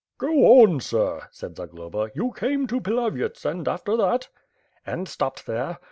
[0.17, 4.29] .""Go on, sir," said Zagloba, "you came to Pilavyets, and, after that?"
[4.83, 5.77] "And stopped there.